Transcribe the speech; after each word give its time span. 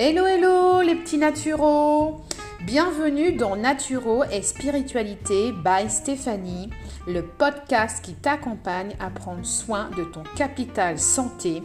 Hello 0.00 0.26
hello 0.26 0.80
les 0.80 0.94
petits 0.94 1.18
naturaux 1.18 2.20
Bienvenue 2.60 3.32
dans 3.32 3.56
Naturo 3.56 4.22
et 4.30 4.42
Spiritualité 4.42 5.50
by 5.50 5.90
Stéphanie, 5.90 6.70
le 7.08 7.22
podcast 7.22 8.04
qui 8.04 8.14
t'accompagne 8.14 8.94
à 9.00 9.10
prendre 9.10 9.44
soin 9.44 9.90
de 9.96 10.04
ton 10.04 10.22
capital 10.36 11.00
santé 11.00 11.64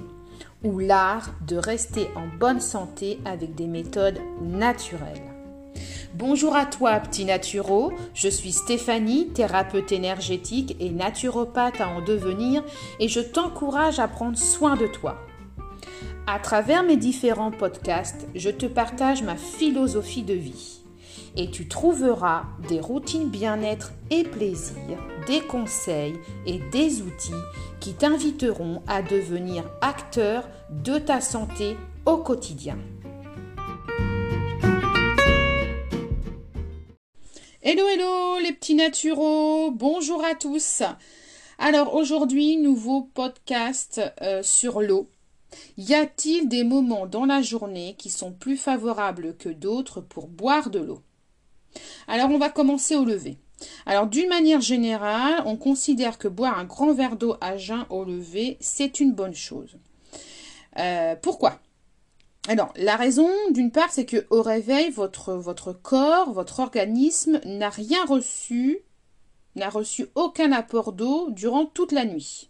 ou 0.64 0.80
l'art 0.80 1.30
de 1.48 1.58
rester 1.58 2.08
en 2.16 2.26
bonne 2.40 2.60
santé 2.60 3.20
avec 3.24 3.54
des 3.54 3.68
méthodes 3.68 4.20
naturelles. 4.42 5.22
Bonjour 6.16 6.56
à 6.56 6.66
toi, 6.66 7.00
petit 7.02 7.26
naturo. 7.26 7.94
Je 8.16 8.30
suis 8.30 8.52
Stéphanie, 8.52 9.28
thérapeute 9.28 9.92
énergétique 9.92 10.76
et 10.80 10.90
naturopathe 10.90 11.82
à 11.82 11.88
en 11.88 12.02
devenir, 12.02 12.64
et 13.00 13.08
je 13.08 13.20
t'encourage 13.20 14.00
à 14.00 14.08
prendre 14.08 14.40
soin 14.40 14.76
de 14.76 14.88
toi. 14.88 15.20
À 16.26 16.40
travers 16.40 16.84
mes 16.84 16.96
différents 16.96 17.52
podcasts, 17.52 18.28
je 18.34 18.50
te 18.50 18.66
partage 18.66 19.24
ma 19.24 19.36
philosophie 19.36 20.24
de 20.24 20.34
vie. 20.34 20.80
Et 21.36 21.52
tu 21.52 21.68
trouveras 21.68 22.46
des 22.70 22.80
routines 22.80 23.28
bien-être 23.28 23.92
et 24.10 24.24
plaisir, 24.24 24.98
des 25.28 25.42
conseils 25.42 26.16
et 26.46 26.60
des 26.72 27.02
outils 27.02 27.34
qui 27.82 27.94
t'inviteront 27.94 28.82
à 28.88 29.02
devenir 29.02 29.66
acteur 29.82 30.48
de 30.70 30.98
ta 30.98 31.20
santé 31.20 31.76
au 32.06 32.16
quotidien. 32.16 32.78
Hello, 37.62 37.86
hello 37.86 38.40
les 38.42 38.54
petits 38.54 38.76
naturaux, 38.76 39.72
bonjour 39.72 40.24
à 40.24 40.36
tous. 40.36 40.84
Alors 41.60 41.96
aujourd'hui, 41.96 42.56
nouveau 42.56 43.10
podcast 43.14 44.00
euh, 44.22 44.42
sur 44.42 44.80
l'eau. 44.80 45.10
Y 45.78 45.94
a-t-il 45.94 46.48
des 46.48 46.64
moments 46.64 47.06
dans 47.06 47.26
la 47.26 47.42
journée 47.42 47.96
qui 47.98 48.10
sont 48.10 48.32
plus 48.32 48.58
favorables 48.58 49.36
que 49.38 49.50
d'autres 49.50 50.02
pour 50.02 50.28
boire 50.28 50.70
de 50.70 50.80
l'eau? 50.80 51.02
Alors 52.08 52.30
on 52.30 52.38
va 52.38 52.50
commencer 52.50 52.96
au 52.96 53.06
lever. 53.06 53.38
Alors 53.86 54.08
d'une 54.08 54.30
manière 54.30 54.62
générale, 54.62 55.42
on 55.46 55.58
considère 55.58 56.18
que 56.18 56.28
boire 56.28 56.58
un 56.58 56.66
grand 56.66 56.94
verre 56.94 57.16
d'eau 57.16 57.36
à 57.42 57.58
jeun 57.58 57.86
au 57.90 58.04
lever, 58.04 58.58
c'est 58.60 59.00
une 59.00 59.14
bonne 59.14 59.36
chose. 59.36 59.78
Euh, 60.80 61.16
pourquoi? 61.22 61.60
Alors, 62.50 62.74
la 62.76 62.98
raison, 62.98 63.30
d'une 63.52 63.72
part, 63.72 63.92
c'est 63.92 64.06
que 64.06 64.26
au 64.30 64.42
réveil, 64.42 64.90
votre, 64.90 65.34
votre 65.34 65.72
corps, 65.72 66.34
votre 66.34 66.60
organisme 66.60 67.40
n'a 67.46 67.70
rien 67.70 68.04
reçu, 68.06 68.80
n'a 69.56 69.70
reçu 69.70 70.08
aucun 70.16 70.52
apport 70.52 70.92
d'eau 70.92 71.30
durant 71.32 71.66
toute 71.66 71.94
la 71.94 72.04
nuit. 72.04 72.50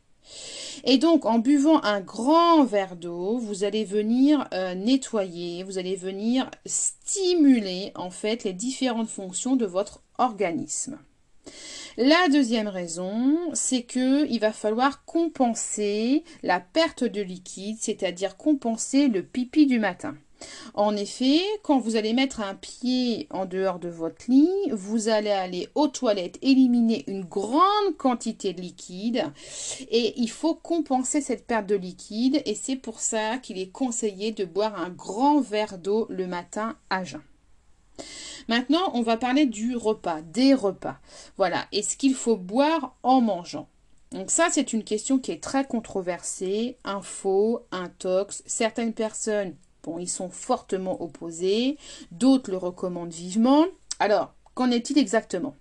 Et 0.85 0.97
donc, 0.97 1.25
en 1.25 1.39
buvant 1.39 1.81
un 1.83 2.01
grand 2.01 2.63
verre 2.63 2.95
d'eau, 2.95 3.37
vous 3.37 3.63
allez 3.63 3.85
venir 3.85 4.47
euh, 4.53 4.75
nettoyer, 4.75 5.63
vous 5.63 5.77
allez 5.77 5.95
venir 5.95 6.49
stimuler, 6.65 7.91
en 7.95 8.09
fait, 8.09 8.43
les 8.43 8.53
différentes 8.53 9.09
fonctions 9.09 9.55
de 9.55 9.65
votre 9.65 10.01
organisme. 10.17 10.99
La 11.97 12.27
deuxième 12.29 12.67
raison, 12.67 13.37
c'est 13.53 13.83
que 13.83 14.27
il 14.27 14.39
va 14.39 14.51
falloir 14.51 15.05
compenser 15.05 16.23
la 16.41 16.59
perte 16.59 17.03
de 17.03 17.21
liquide, 17.21 17.77
c'est-à-dire 17.79 18.35
compenser 18.35 19.07
le 19.07 19.21
pipi 19.21 19.67
du 19.67 19.79
matin. 19.79 20.15
En 20.75 20.95
effet, 20.95 21.39
quand 21.61 21.79
vous 21.79 21.95
allez 21.97 22.13
mettre 22.13 22.41
un 22.41 22.55
pied 22.55 23.27
en 23.29 23.45
dehors 23.45 23.77
de 23.77 23.89
votre 23.89 24.25
lit, 24.27 24.49
vous 24.71 25.07
allez 25.07 25.29
aller 25.29 25.69
aux 25.75 25.87
toilettes 25.87 26.39
éliminer 26.41 27.03
une 27.07 27.23
grande 27.23 27.95
quantité 27.97 28.53
de 28.53 28.61
liquide 28.61 29.23
et 29.91 30.19
il 30.19 30.31
faut 30.31 30.55
compenser 30.55 31.21
cette 31.21 31.45
perte 31.45 31.67
de 31.67 31.75
liquide 31.75 32.41
et 32.45 32.55
c'est 32.55 32.75
pour 32.75 32.99
ça 32.99 33.37
qu'il 33.37 33.59
est 33.59 33.69
conseillé 33.69 34.31
de 34.31 34.45
boire 34.45 34.81
un 34.81 34.89
grand 34.89 35.41
verre 35.41 35.77
d'eau 35.77 36.07
le 36.09 36.25
matin 36.25 36.75
à 36.89 37.03
jeun. 37.03 37.21
Maintenant, 38.47 38.91
on 38.95 39.03
va 39.03 39.15
parler 39.15 39.45
du 39.45 39.75
repas, 39.75 40.21
des 40.21 40.55
repas. 40.55 40.97
Voilà, 41.37 41.67
et 41.71 41.83
ce 41.83 41.95
qu'il 41.95 42.15
faut 42.15 42.35
boire 42.35 42.95
en 43.03 43.21
mangeant? 43.21 43.67
Donc 44.11 44.31
ça, 44.31 44.47
c'est 44.51 44.73
une 44.73 44.83
question 44.83 45.17
qui 45.19 45.31
est 45.31 45.41
très 45.41 45.65
controversée, 45.65 46.77
info, 46.83 47.61
intox. 47.71 48.43
Certaines 48.45 48.93
personnes, 48.93 49.55
bon, 49.83 49.99
ils 49.99 50.09
sont 50.09 50.29
fortement 50.29 51.01
opposés, 51.01 51.77
d'autres 52.11 52.51
le 52.51 52.57
recommandent 52.57 53.13
vivement. 53.13 53.65
Alors, 53.99 54.33
qu'en 54.55 54.71
est-il 54.71 54.97
exactement? 54.97 55.55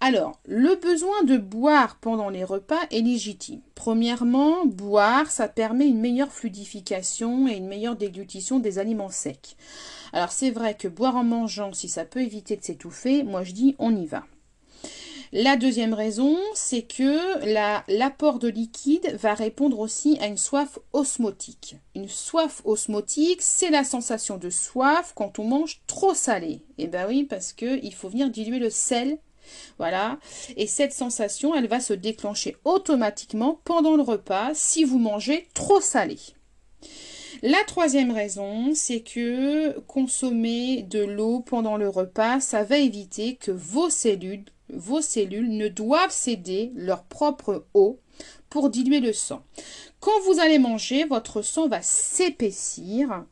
Alors, 0.00 0.38
le 0.44 0.76
besoin 0.76 1.22
de 1.24 1.38
boire 1.38 1.96
pendant 1.96 2.28
les 2.28 2.44
repas 2.44 2.80
est 2.90 3.00
légitime. 3.00 3.62
Premièrement, 3.74 4.66
boire, 4.66 5.30
ça 5.30 5.48
permet 5.48 5.88
une 5.88 6.00
meilleure 6.00 6.32
fluidification 6.32 7.48
et 7.48 7.56
une 7.56 7.66
meilleure 7.66 7.96
déglutition 7.96 8.58
des 8.58 8.78
aliments 8.78 9.08
secs. 9.08 9.56
Alors, 10.12 10.32
c'est 10.32 10.50
vrai 10.50 10.74
que 10.74 10.88
boire 10.88 11.16
en 11.16 11.24
mangeant, 11.24 11.72
si 11.72 11.88
ça 11.88 12.04
peut 12.04 12.20
éviter 12.20 12.56
de 12.56 12.62
s'étouffer, 12.62 13.22
moi 13.22 13.42
je 13.42 13.52
dis 13.52 13.74
on 13.78 13.96
y 13.96 14.04
va. 14.04 14.24
La 15.38 15.56
deuxième 15.56 15.92
raison, 15.92 16.38
c'est 16.54 16.80
que 16.80 17.44
l'apport 17.92 18.38
de 18.38 18.48
liquide 18.48 19.18
va 19.20 19.34
répondre 19.34 19.80
aussi 19.80 20.16
à 20.22 20.28
une 20.28 20.38
soif 20.38 20.78
osmotique. 20.94 21.76
Une 21.94 22.08
soif 22.08 22.62
osmotique, 22.64 23.42
c'est 23.42 23.68
la 23.68 23.84
sensation 23.84 24.38
de 24.38 24.48
soif 24.48 25.12
quand 25.14 25.38
on 25.38 25.44
mange 25.44 25.82
trop 25.86 26.14
salé. 26.14 26.62
Eh 26.78 26.86
bien 26.86 27.06
oui, 27.06 27.24
parce 27.24 27.52
qu'il 27.52 27.92
faut 27.92 28.08
venir 28.08 28.30
diluer 28.30 28.58
le 28.58 28.70
sel 28.70 29.18
voilà. 29.76 30.18
Et 30.56 30.66
cette 30.66 30.94
sensation, 30.94 31.54
elle 31.54 31.68
va 31.68 31.80
se 31.80 31.92
déclencher 31.92 32.56
automatiquement 32.64 33.60
pendant 33.64 33.94
le 33.94 34.02
repas 34.02 34.52
si 34.54 34.84
vous 34.84 34.98
mangez 34.98 35.48
trop 35.52 35.82
salé. 35.82 36.16
La 37.42 37.62
troisième 37.66 38.10
raison, 38.10 38.70
c'est 38.72 39.02
que 39.02 39.78
consommer 39.80 40.82
de 40.82 41.04
l'eau 41.04 41.40
pendant 41.40 41.76
le 41.76 41.90
repas, 41.90 42.40
ça 42.40 42.64
va 42.64 42.78
éviter 42.78 43.36
que 43.36 43.52
vos 43.52 43.90
cellules, 43.90 44.46
vos 44.70 45.00
cellules 45.00 45.56
ne 45.56 45.68
doivent 45.68 46.12
céder 46.12 46.72
leur 46.74 47.04
propre 47.04 47.66
eau 47.74 47.98
pour 48.48 48.70
diluer 48.70 49.00
le 49.00 49.12
sang. 49.12 49.42
Quand 50.00 50.20
vous 50.24 50.40
allez 50.40 50.58
manger, 50.58 51.04
votre 51.04 51.42
sang 51.42 51.68
va 51.68 51.82
s'épaissir 51.82 53.24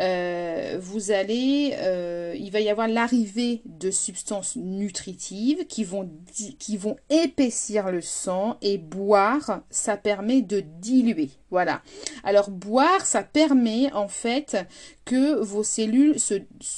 euh, 0.00 0.76
vous 0.80 1.12
allez, 1.12 1.74
euh, 1.76 2.34
il 2.36 2.50
va 2.50 2.60
y 2.60 2.68
avoir 2.68 2.88
l'arrivée 2.88 3.62
de 3.64 3.90
substances 3.90 4.56
nutritives 4.56 5.66
qui 5.66 5.84
vont, 5.84 6.10
qui 6.58 6.76
vont 6.76 6.96
épaissir 7.10 7.90
le 7.92 8.00
sang 8.00 8.56
et 8.60 8.76
boire, 8.78 9.62
ça 9.70 9.96
permet 9.96 10.42
de 10.42 10.64
diluer. 10.80 11.30
Voilà. 11.50 11.82
Alors 12.24 12.50
boire, 12.50 13.06
ça 13.06 13.22
permet 13.22 13.92
en 13.92 14.08
fait 14.08 14.56
que 15.04 15.40
vos 15.40 15.62
cellules 15.62 16.16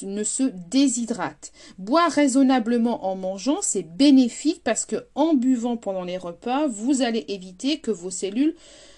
ne 0.02 0.22
se 0.22 0.42
déshydratent. 0.68 1.52
Boire 1.78 2.10
raisonnablement 2.10 3.06
en 3.06 3.16
mangeant, 3.16 3.62
c'est 3.62 3.82
bénéfique 3.82 4.62
parce 4.62 4.84
que 4.84 5.06
en 5.14 5.32
buvant 5.32 5.78
pendant 5.78 6.04
les 6.04 6.18
repas, 6.18 6.66
vous 6.66 7.00
allez 7.00 7.24
éviter 7.28 7.78
que 7.78 7.90
vos 7.90 8.10
cellules 8.10 8.54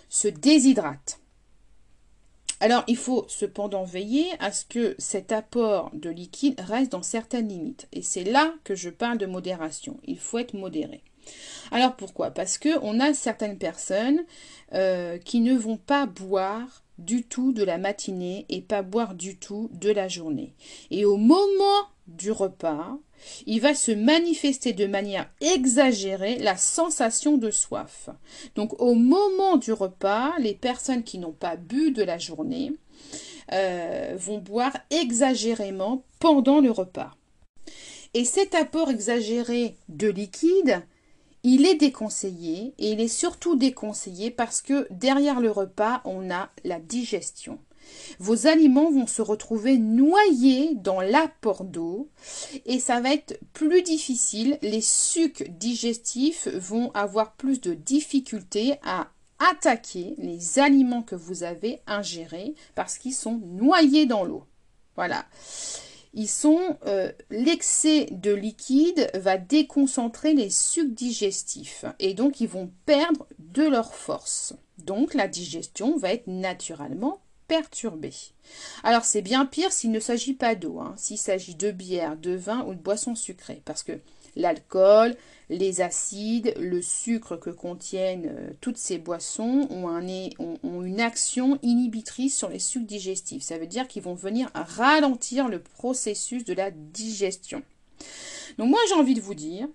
se 0.08 0.26
déshydratent. 0.26 1.17
Alors, 2.60 2.84
il 2.88 2.96
faut 2.96 3.24
cependant 3.28 3.84
veiller 3.84 4.26
à 4.40 4.50
ce 4.50 4.64
que 4.64 4.94
cet 4.98 5.32
apport 5.32 5.90
de 5.92 6.10
liquide 6.10 6.60
reste 6.60 6.92
dans 6.92 7.02
certaines 7.02 7.48
limites. 7.48 7.86
Et 7.92 8.02
c'est 8.02 8.24
là 8.24 8.52
que 8.64 8.74
je 8.74 8.90
parle 8.90 9.18
de 9.18 9.26
modération. 9.26 9.98
Il 10.04 10.18
faut 10.18 10.38
être 10.38 10.54
modéré. 10.54 11.02
Alors 11.70 11.94
pourquoi? 11.94 12.30
Parce 12.30 12.58
que 12.58 12.70
on 12.82 13.00
a 13.00 13.14
certaines 13.14 13.58
personnes 13.58 14.24
euh, 14.72 15.18
qui 15.18 15.40
ne 15.40 15.56
vont 15.56 15.76
pas 15.76 16.06
boire 16.06 16.82
du 16.98 17.22
tout 17.24 17.52
de 17.52 17.62
la 17.62 17.78
matinée 17.78 18.46
et 18.48 18.60
pas 18.60 18.82
boire 18.82 19.14
du 19.14 19.36
tout 19.36 19.70
de 19.72 19.90
la 19.90 20.08
journée. 20.08 20.54
Et 20.90 21.04
au 21.04 21.16
moment 21.16 21.86
du 22.06 22.32
repas, 22.32 22.98
il 23.46 23.60
va 23.60 23.74
se 23.74 23.92
manifester 23.92 24.72
de 24.72 24.86
manière 24.86 25.28
exagérée 25.40 26.38
la 26.38 26.56
sensation 26.56 27.38
de 27.38 27.50
soif. 27.50 28.08
Donc 28.54 28.80
au 28.80 28.94
moment 28.94 29.56
du 29.56 29.72
repas, 29.72 30.32
les 30.38 30.54
personnes 30.54 31.02
qui 31.02 31.18
n'ont 31.18 31.32
pas 31.32 31.56
bu 31.56 31.90
de 31.90 32.02
la 32.02 32.18
journée 32.18 32.72
euh, 33.52 34.14
vont 34.18 34.38
boire 34.38 34.76
exagérément 34.90 36.04
pendant 36.20 36.60
le 36.60 36.70
repas. 36.70 37.12
Et 38.14 38.24
cet 38.24 38.54
apport 38.54 38.90
exagéré 38.90 39.76
de 39.88 40.08
liquide, 40.08 40.82
il 41.42 41.66
est 41.66 41.76
déconseillé 41.76 42.74
et 42.78 42.92
il 42.92 43.00
est 43.00 43.08
surtout 43.08 43.56
déconseillé 43.56 44.30
parce 44.30 44.60
que 44.60 44.86
derrière 44.90 45.40
le 45.40 45.50
repas, 45.50 46.00
on 46.04 46.30
a 46.30 46.50
la 46.64 46.80
digestion. 46.80 47.58
Vos 48.18 48.46
aliments 48.46 48.90
vont 48.90 49.06
se 49.06 49.22
retrouver 49.22 49.78
noyés 49.78 50.74
dans 50.74 51.00
l'apport 51.00 51.64
d'eau 51.64 52.08
et 52.66 52.78
ça 52.78 53.00
va 53.00 53.12
être 53.12 53.38
plus 53.52 53.82
difficile. 53.82 54.58
Les 54.62 54.80
sucs 54.80 55.50
digestifs 55.58 56.48
vont 56.48 56.90
avoir 56.92 57.34
plus 57.34 57.60
de 57.60 57.74
difficultés 57.74 58.74
à 58.82 59.08
attaquer 59.38 60.14
les 60.18 60.58
aliments 60.58 61.02
que 61.02 61.14
vous 61.14 61.42
avez 61.42 61.80
ingérés 61.86 62.54
parce 62.74 62.98
qu'ils 62.98 63.14
sont 63.14 63.40
noyés 63.44 64.06
dans 64.06 64.24
l'eau. 64.24 64.44
Voilà. 64.96 65.26
Ils 66.14 66.28
sont 66.28 66.76
euh, 66.86 67.12
l'excès 67.30 68.08
de 68.10 68.32
liquide 68.32 69.10
va 69.14 69.36
déconcentrer 69.36 70.34
les 70.34 70.50
sucs 70.50 70.94
digestifs 70.94 71.84
et 71.98 72.14
donc 72.14 72.40
ils 72.40 72.48
vont 72.48 72.72
perdre 72.86 73.26
de 73.38 73.62
leur 73.62 73.94
force. 73.94 74.54
Donc 74.78 75.14
la 75.14 75.28
digestion 75.28 75.96
va 75.96 76.12
être 76.12 76.26
naturellement 76.26 77.20
perturbé. 77.48 78.12
Alors 78.84 79.04
c'est 79.04 79.22
bien 79.22 79.46
pire 79.46 79.72
s'il 79.72 79.90
ne 79.90 80.00
s'agit 80.00 80.34
pas 80.34 80.54
d'eau, 80.54 80.78
hein, 80.78 80.94
s'il 80.96 81.18
s'agit 81.18 81.54
de 81.54 81.70
bière, 81.70 82.16
de 82.16 82.34
vin 82.34 82.64
ou 82.66 82.74
de 82.74 82.80
boissons 82.80 83.14
sucrées, 83.14 83.62
parce 83.64 83.82
que 83.82 83.98
l'alcool, 84.36 85.16
les 85.50 85.80
acides, 85.80 86.54
le 86.58 86.82
sucre 86.82 87.36
que 87.36 87.50
contiennent 87.50 88.28
euh, 88.30 88.50
toutes 88.60 88.76
ces 88.76 88.98
boissons 88.98 89.66
ont, 89.70 90.82
une 90.84 91.00
action 91.00 91.58
inhibitrice 91.62 92.36
sur 92.36 92.50
les 92.50 92.58
sucs 92.58 92.86
digestifs. 92.86 93.42
Ça 93.42 93.58
veut 93.58 93.66
dire 93.66 93.88
qu'ils 93.88 94.02
vont 94.02 94.14
venir 94.14 94.50
ralentir 94.54 95.48
le 95.48 95.60
processus 95.60 96.44
de 96.44 96.52
la 96.52 96.70
digestion. 96.70 97.62
Donc 98.58 98.68
moi 98.68 98.78
j'ai 98.88 98.94
envie 98.94 99.14
de 99.14 99.20
vous 99.20 99.34
dire, 99.34 99.68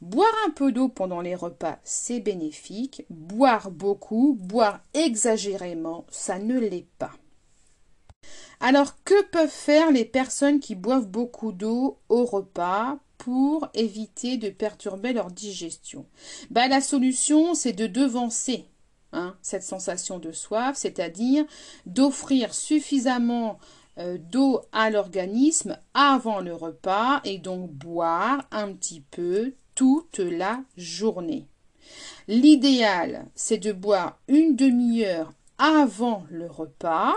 boire 0.00 0.34
un 0.46 0.50
peu 0.50 0.72
d'eau 0.72 0.88
pendant 0.88 1.20
les 1.20 1.34
repas, 1.34 1.78
c'est 1.84 2.20
bénéfique. 2.20 3.04
Boire 3.10 3.70
beaucoup, 3.70 4.36
boire 4.40 4.80
exagérément, 4.94 6.06
ça 6.10 6.38
ne 6.38 6.58
l'est 6.58 6.88
pas. 6.98 7.12
Alors 8.60 9.02
que 9.04 9.22
peuvent 9.24 9.48
faire 9.48 9.90
les 9.90 10.04
personnes 10.04 10.60
qui 10.60 10.74
boivent 10.74 11.08
beaucoup 11.08 11.52
d'eau 11.52 11.98
au 12.08 12.24
repas 12.24 12.98
pour 13.18 13.68
éviter 13.74 14.36
de 14.36 14.50
perturber 14.50 15.12
leur 15.12 15.30
digestion? 15.30 16.06
Ben, 16.50 16.68
La 16.68 16.80
solution, 16.80 17.54
c'est 17.54 17.72
de 17.72 17.86
devancer 17.86 18.66
hein, 19.12 19.36
cette 19.42 19.62
sensation 19.62 20.18
de 20.18 20.32
soif, 20.32 20.76
c'est-à-dire 20.76 21.44
d'offrir 21.84 22.54
suffisamment 22.54 23.58
euh, 23.98 24.18
d'eau 24.18 24.60
à 24.72 24.90
l'organisme 24.90 25.78
avant 25.94 26.40
le 26.40 26.54
repas 26.54 27.20
et 27.24 27.38
donc 27.38 27.70
boire 27.70 28.46
un 28.50 28.72
petit 28.72 29.00
peu 29.00 29.54
toute 29.76 30.18
la 30.18 30.58
journée. 30.76 31.46
L'idéal, 32.26 33.26
c'est 33.36 33.58
de 33.58 33.70
boire 33.70 34.18
une 34.26 34.56
demi-heure 34.56 35.32
avant 35.58 36.24
le 36.30 36.46
repas 36.46 37.14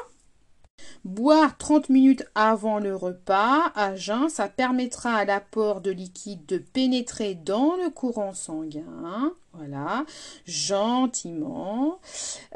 Boire 1.03 1.57
30 1.57 1.89
minutes 1.89 2.25
avant 2.35 2.79
le 2.79 2.95
repas 2.95 3.71
à 3.75 3.95
jeun, 3.95 4.29
ça 4.29 4.47
permettra 4.47 5.13
à 5.15 5.25
l'apport 5.25 5.81
de 5.81 5.91
liquide 5.91 6.45
de 6.45 6.57
pénétrer 6.57 7.35
dans 7.35 7.75
le 7.75 7.89
courant 7.89 8.33
sanguin. 8.33 9.33
Voilà, 9.53 10.05
gentiment. 10.45 11.99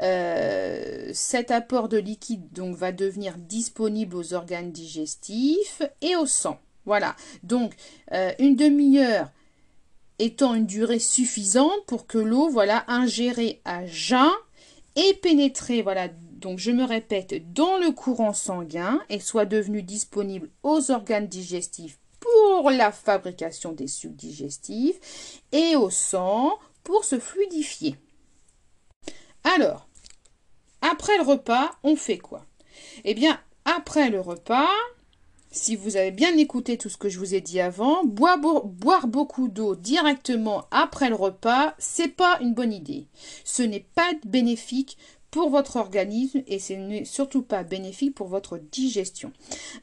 Euh, 0.00 1.10
cet 1.12 1.50
apport 1.50 1.88
de 1.88 1.98
liquide 1.98 2.52
donc 2.52 2.76
va 2.76 2.92
devenir 2.92 3.36
disponible 3.36 4.16
aux 4.16 4.34
organes 4.34 4.72
digestifs 4.72 5.82
et 6.00 6.16
au 6.16 6.26
sang. 6.26 6.58
Voilà, 6.86 7.16
donc 7.42 7.72
euh, 8.12 8.32
une 8.38 8.56
demi-heure 8.56 9.30
étant 10.18 10.54
une 10.54 10.66
durée 10.66 10.98
suffisante 10.98 11.84
pour 11.86 12.06
que 12.06 12.18
l'eau, 12.18 12.48
voilà, 12.48 12.84
ingérée 12.88 13.60
à 13.64 13.86
jeun 13.86 14.30
et 14.96 15.14
pénétrée, 15.14 15.82
voilà, 15.82 16.08
donc 16.08 16.58
je 16.58 16.70
me 16.70 16.84
répète, 16.84 17.52
dans 17.52 17.78
le 17.78 17.90
courant 17.90 18.32
sanguin 18.32 19.00
et 19.08 19.18
soit 19.18 19.46
devenu 19.46 19.82
disponible 19.82 20.50
aux 20.62 20.90
organes 20.90 21.26
digestifs 21.26 21.98
pour 22.20 22.70
la 22.70 22.92
fabrication 22.92 23.72
des 23.72 23.88
sucs 23.88 24.14
digestifs 24.16 25.42
et 25.52 25.76
au 25.76 25.90
sang 25.90 26.58
pour 26.82 27.04
se 27.04 27.18
fluidifier. 27.18 27.96
Alors, 29.56 29.88
après 30.80 31.16
le 31.16 31.24
repas, 31.24 31.70
on 31.82 31.96
fait 31.96 32.18
quoi? 32.18 32.44
Eh 33.04 33.14
bien, 33.14 33.40
après 33.64 34.10
le 34.10 34.20
repas, 34.20 34.68
si 35.54 35.76
vous 35.76 35.96
avez 35.96 36.10
bien 36.10 36.36
écouté 36.36 36.76
tout 36.76 36.88
ce 36.88 36.96
que 36.96 37.08
je 37.08 37.18
vous 37.18 37.34
ai 37.34 37.40
dit 37.40 37.60
avant, 37.60 38.04
boire, 38.04 39.06
beaucoup 39.06 39.48
d'eau 39.48 39.76
directement 39.76 40.64
après 40.72 41.08
le 41.08 41.14
repas, 41.14 41.74
c'est 41.78 42.08
pas 42.08 42.38
une 42.40 42.54
bonne 42.54 42.72
idée. 42.72 43.06
Ce 43.44 43.62
n'est 43.62 43.86
pas 43.94 44.10
bénéfique 44.26 44.98
pour 45.30 45.50
votre 45.50 45.76
organisme 45.76 46.42
et 46.48 46.58
ce 46.58 46.72
n'est 46.72 47.04
surtout 47.04 47.42
pas 47.42 47.62
bénéfique 47.62 48.14
pour 48.14 48.26
votre 48.26 48.58
digestion. 48.58 49.32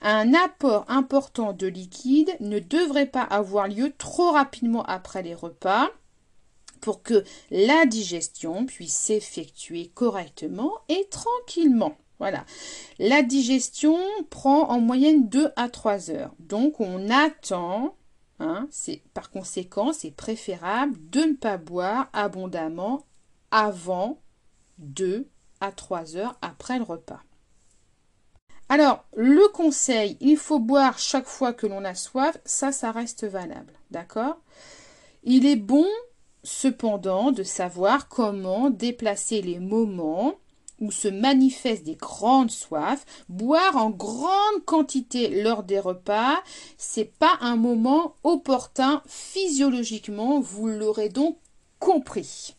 Un 0.02 0.34
apport 0.34 0.86
important 0.90 1.54
de 1.54 1.68
liquide 1.68 2.36
ne 2.42 2.60
devrait 2.60 3.06
pas 3.06 3.24
avoir 3.24 3.68
lieu 3.70 3.94
trop 3.98 4.32
rapidement 4.32 4.84
après 4.84 5.24
les 5.24 5.36
repas 5.36 5.90
pour 6.82 7.02
que 7.02 7.24
la 7.50 7.86
digestion 7.86 8.66
puisse 8.66 8.94
s'effectuer 8.94 9.92
correctement 9.94 10.74
et 10.90 11.08
tranquillement. 11.10 11.96
Voilà. 12.22 12.46
La 13.00 13.24
digestion 13.24 13.98
prend 14.30 14.70
en 14.70 14.80
moyenne 14.80 15.28
2 15.28 15.50
à 15.56 15.70
3 15.70 16.12
heures. 16.12 16.34
Donc 16.40 16.80
on 16.80 17.10
attend 17.10 17.96
Hein, 18.44 18.68
par 19.14 19.30
conséquent, 19.30 19.94
c'est 19.94 20.10
préférable 20.10 20.98
de 21.12 21.20
ne 21.20 21.34
pas 21.36 21.58
boire 21.58 22.10
abondamment 22.12 23.06
avant 23.52 24.20
2 24.80 25.30
à 25.60 25.72
3 25.72 26.18
heures 26.18 26.40
après 26.42 26.80
le 26.80 26.84
repas. 26.84 27.22
Alors, 28.68 29.06
le 29.16 29.48
conseil, 29.50 30.18
il 30.22 30.38
faut 30.38 30.58
boire 30.58 30.98
chaque 30.98 31.28
fois 31.28 31.54
que 31.54 31.68
l'on 31.68 31.86
a 31.86 31.94
soif, 31.94 32.36
ça, 32.44 32.72
ça 32.72 32.92
reste 32.92 33.26
valable, 33.26 33.74
d'accord? 33.92 34.40
Il 35.22 35.46
est 35.46 35.56
bon, 35.56 35.86
cependant, 36.42 37.32
de 37.32 37.44
savoir 37.44 38.08
comment 38.08 38.72
déplacer 38.72 39.44
les 39.44 39.60
moments 39.60 40.34
où 40.82 40.92
se 40.92 41.08
manifestent 41.08 41.86
des 41.86 41.96
grandes 41.96 42.52
soifs, 42.52 43.06
boire 43.30 43.78
en 43.78 43.90
grande 43.90 44.66
quantité 44.66 45.42
lors 45.42 45.64
des 45.64 45.80
repas, 45.80 46.44
c'est 46.78 47.18
pas 47.18 47.38
un 47.40 47.56
moment 47.56 48.16
opportun 48.24 49.02
physiologiquement, 49.08 50.42
vous 50.42 50.68
l'aurez 50.68 51.10
donc 51.10 51.38
compris. 51.80 52.56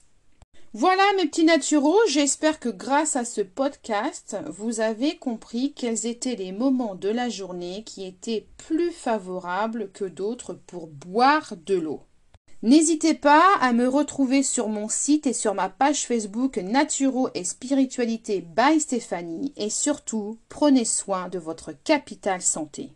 Voilà 0.75 1.03
mes 1.19 1.27
petits 1.27 1.45
naturaux, 1.45 1.99
j'espère 2.09 2.59
que 2.59 2.71
grâce 2.71 3.15
à 3.15 3.27
ce 3.27 3.43
podcast, 3.43 4.39
vous 4.49 4.81
avez 4.81 5.19
compris 5.19 5.75
quels 5.75 6.07
étaient 6.07 6.35
les 6.35 6.51
moments 6.51 6.95
de 6.95 7.11
la 7.11 7.29
journée 7.29 7.85
qui 7.85 8.07
étaient 8.07 8.47
plus 8.57 8.91
favorables 8.91 9.91
que 9.93 10.07
d'autres 10.07 10.55
pour 10.55 10.87
boire 10.87 11.53
de 11.67 11.75
l'eau. 11.75 12.01
N'hésitez 12.63 13.15
pas 13.15 13.57
à 13.61 13.73
me 13.73 13.89
retrouver 13.89 14.45
sur 14.45 14.69
mon 14.69 14.89
site 14.89 15.27
et 15.27 15.33
sur 15.33 15.53
ma 15.53 15.69
page 15.69 16.07
Facebook 16.07 16.59
Naturo 16.59 17.29
et 17.35 17.43
Spiritualité 17.43 18.41
by 18.41 18.79
Stéphanie 18.79 19.53
et 19.57 19.69
surtout 19.69 20.39
prenez 20.49 20.85
soin 20.85 21.29
de 21.29 21.41
votre 21.41 21.73
capital 21.73 22.41
santé. 22.41 22.93